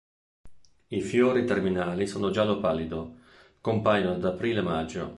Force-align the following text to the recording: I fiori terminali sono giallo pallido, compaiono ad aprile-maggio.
I 0.87 0.99
fiori 0.99 1.45
terminali 1.45 2.07
sono 2.07 2.31
giallo 2.31 2.59
pallido, 2.59 3.17
compaiono 3.61 4.15
ad 4.15 4.25
aprile-maggio. 4.25 5.09